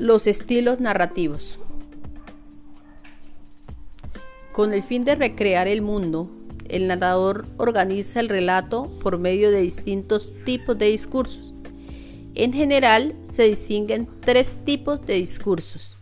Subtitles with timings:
[0.00, 1.58] Los estilos narrativos.
[4.50, 6.26] Con el fin de recrear el mundo,
[6.70, 11.52] el narrador organiza el relato por medio de distintos tipos de discursos.
[12.34, 15.98] En general, se distinguen tres tipos de discursos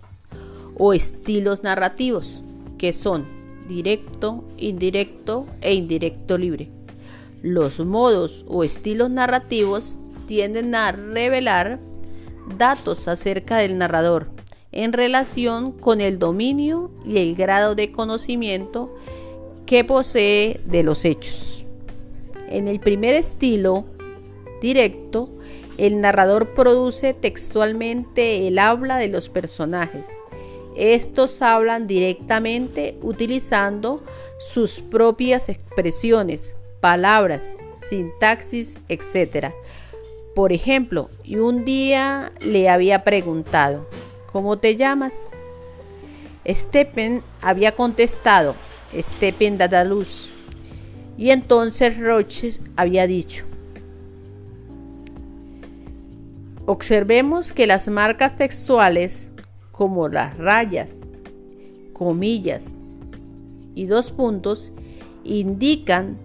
[0.77, 2.41] o estilos narrativos,
[2.79, 3.27] que son
[3.67, 6.69] directo, indirecto e indirecto libre.
[7.43, 9.97] Los modos o estilos narrativos
[10.29, 11.81] tienden a revelar
[12.57, 14.29] datos acerca del narrador
[14.73, 18.91] en relación con el dominio y el grado de conocimiento
[19.67, 21.63] que posee de los hechos.
[22.49, 23.85] En el primer estilo
[24.63, 25.29] directo,
[25.77, 30.05] el narrador produce textualmente el habla de los personajes.
[30.77, 34.03] Estos hablan directamente utilizando
[34.53, 37.43] sus propias expresiones, palabras,
[37.89, 39.53] sintaxis, etc
[40.39, 43.85] por ejemplo, y un día le había preguntado,
[44.31, 45.13] ¿cómo te llamas?
[46.47, 48.55] Stepen había contestado,
[48.95, 50.29] Stepen Dadaluz.
[51.17, 53.45] Y entonces Roches había dicho,
[56.67, 59.31] observemos que las marcas textuales,
[59.73, 60.91] como las rayas,
[61.95, 62.63] comillas
[63.75, 64.71] y dos puntos,
[65.25, 66.17] indican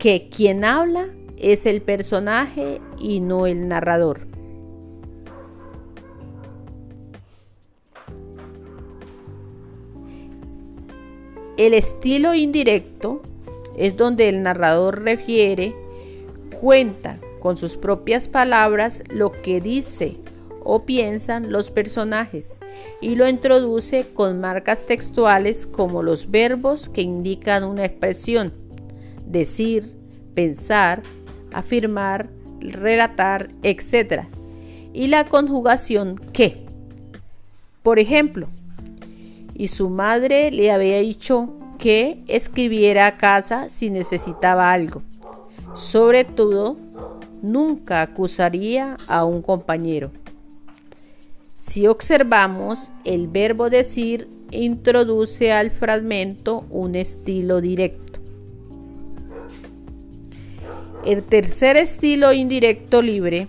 [0.00, 1.06] que quien habla
[1.52, 4.20] es el personaje y no el narrador.
[11.58, 13.22] El estilo indirecto
[13.76, 15.74] es donde el narrador refiere,
[16.62, 20.16] cuenta con sus propias palabras lo que dice
[20.64, 22.54] o piensan los personajes
[23.02, 28.54] y lo introduce con marcas textuales como los verbos que indican una expresión,
[29.26, 29.92] decir,
[30.34, 31.02] pensar,
[31.54, 32.28] afirmar,
[32.60, 34.24] relatar, etc.
[34.92, 36.64] Y la conjugación que.
[37.82, 38.48] Por ejemplo,
[39.54, 45.02] y su madre le había dicho que escribiera a casa si necesitaba algo.
[45.74, 46.76] Sobre todo,
[47.42, 50.10] nunca acusaría a un compañero.
[51.58, 58.03] Si observamos, el verbo decir introduce al fragmento un estilo directo.
[61.04, 63.48] El tercer estilo indirecto libre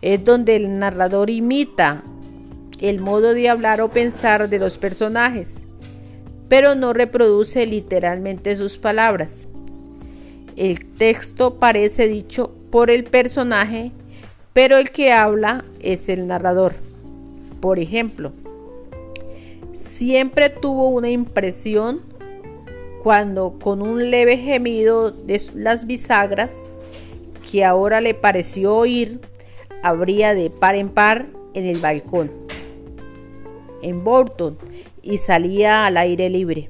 [0.00, 2.02] es donde el narrador imita
[2.80, 5.50] el modo de hablar o pensar de los personajes,
[6.48, 9.46] pero no reproduce literalmente sus palabras.
[10.56, 13.92] El texto parece dicho por el personaje,
[14.54, 16.74] pero el que habla es el narrador.
[17.60, 18.32] Por ejemplo,
[19.74, 22.00] siempre tuvo una impresión
[23.02, 26.50] cuando con un leve gemido de las bisagras
[27.50, 29.20] que ahora le pareció oír
[29.82, 32.30] abría de par en par en el balcón,
[33.82, 34.58] en Bolton,
[35.02, 36.68] y salía al aire libre.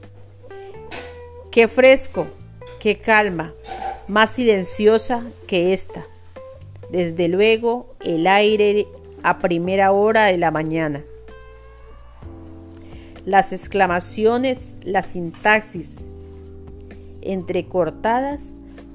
[1.50, 2.26] Qué fresco,
[2.78, 3.52] qué calma,
[4.08, 6.04] más silenciosa que esta.
[6.90, 8.86] Desde luego el aire
[9.22, 11.02] a primera hora de la mañana.
[13.24, 15.88] Las exclamaciones, la sintaxis
[17.22, 18.40] entrecortadas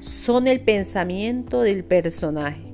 [0.03, 2.72] son el pensamiento del personaje.